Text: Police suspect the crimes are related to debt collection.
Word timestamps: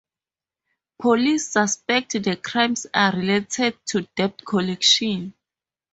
Police 0.99 1.49
suspect 1.49 2.13
the 2.13 2.35
crimes 2.35 2.87
are 2.91 3.11
related 3.15 3.77
to 3.89 4.07
debt 4.15 4.43
collection. 4.43 5.35